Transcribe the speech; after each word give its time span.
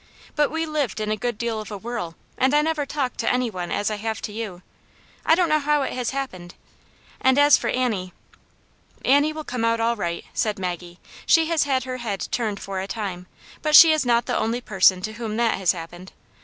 But 0.35 0.49
we 0.49 0.65
lived 0.65 0.99
in 0.99 1.11
a 1.11 1.15
good 1.15 1.37
deal 1.37 1.61
of 1.61 1.69
a 1.69 1.77
whirl, 1.77 2.15
and 2.35 2.55
I 2.55 2.63
never 2.63 2.87
talked 2.87 3.19
to 3.19 3.31
anyone 3.31 3.71
as 3.71 3.91
I 3.91 3.97
have 3.97 4.19
to 4.23 4.31
you; 4.31 4.63
I 5.27 5.35
don't 5.35 5.47
know 5.47 5.59
how 5.59 5.83
it 5.83 5.93
has 5.93 6.09
happened. 6.09 6.55
And 7.19 7.37
as 7.37 7.55
for 7.55 7.67
Annie 7.67 8.11
—^" 9.01 9.01
"Annie 9.07 9.31
will 9.31 9.43
come 9.43 9.63
out 9.63 9.79
all 9.79 9.95
right," 9.95 10.25
said 10.33 10.57
Maggie." 10.57 10.97
She 11.27 11.45
has 11.49 11.65
had 11.65 11.83
her 11.83 11.97
head 11.97 12.27
turned 12.31 12.59
for 12.59 12.79
a 12.79 12.87
time, 12.87 13.27
but 13.61 13.75
she 13.75 13.91
is 13.91 14.03
not 14.03 14.25
the 14.25 14.35
only 14.35 14.59
person 14.59 15.03
to 15.03 15.13
whom 15.13 15.37
that 15.37 15.59
has 15.59 15.71
happened. 15.73 16.13